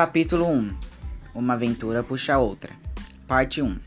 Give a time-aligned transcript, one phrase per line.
[0.00, 0.76] Capítulo 1
[1.34, 2.72] Uma aventura puxa outra.
[3.26, 3.80] Parte 1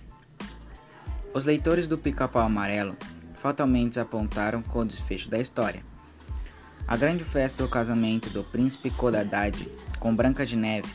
[1.33, 2.97] Os leitores do Pica-Pau Amarelo
[3.39, 5.85] fatalmente apontaram com o desfecho da história.
[6.85, 9.55] A grande festa do casamento do príncipe Codadad
[10.01, 10.89] com Branca de Neve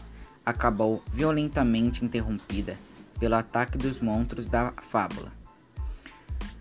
[0.44, 2.76] acabou violentamente interrompida
[3.18, 5.32] pelo ataque dos monstros da fábula.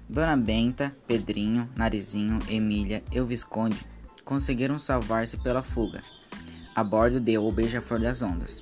[0.07, 3.85] Dona Benta, Pedrinho, Narizinho, Emília e o Visconde
[4.23, 6.01] conseguiram salvar-se pela fuga
[6.75, 8.61] a bordo de O Beija-Flor das Ondas.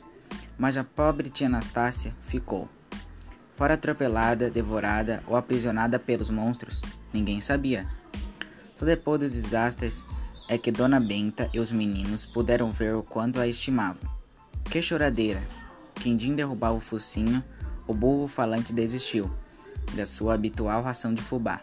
[0.56, 2.70] Mas a pobre tia Anastácia ficou.
[3.56, 6.82] Fora atropelada, devorada ou aprisionada pelos monstros,
[7.12, 7.88] ninguém sabia.
[8.76, 10.06] Só depois dos desastres
[10.48, 14.10] é que Dona Benta e os meninos puderam ver o quanto a estimavam.
[14.66, 15.42] Que choradeira!
[15.96, 17.44] Quindim derrubava o focinho,
[17.88, 19.32] o burro falante desistiu
[19.96, 21.62] da sua habitual ração de fubá.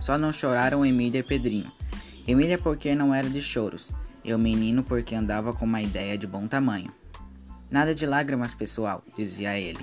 [0.00, 1.70] Só não choraram Emília e Pedrinho.
[2.26, 3.90] Emília porque não era de choros,
[4.26, 6.92] e o menino porque andava com uma ideia de bom tamanho.
[7.70, 9.78] Nada de lágrimas, pessoal, dizia ele.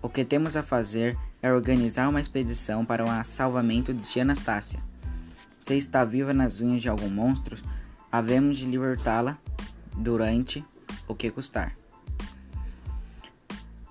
[0.00, 4.78] O que temos a fazer é organizar uma expedição para o salvamento de tia Anastácia.
[5.60, 7.60] Se está viva nas unhas de algum monstro,
[8.10, 9.36] havemos de libertá-la
[9.96, 10.64] durante
[11.08, 11.76] o que custar.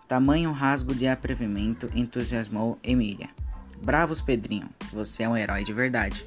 [0.07, 3.29] Tamanho rasgo de atrevimento entusiasmou Emília.
[3.81, 6.25] Bravos, Pedrinho, você é um herói de verdade.